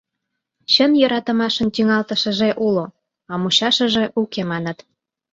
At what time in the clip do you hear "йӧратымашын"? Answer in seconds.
1.01-1.67